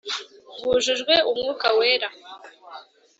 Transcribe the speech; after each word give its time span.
bujujwe 0.63 1.13
Umwuka 1.31 1.67
wera 1.79 2.07